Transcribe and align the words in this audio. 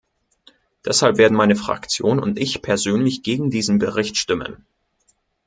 Deshalb 0.83 1.19
werden 1.19 1.37
meine 1.37 1.55
Fraktion 1.55 2.17
und 2.19 2.39
ich 2.39 2.63
persönlich 2.63 3.21
gegen 3.21 3.51
diesen 3.51 3.77
Bericht 3.77 4.17
stimmen. 4.17 4.65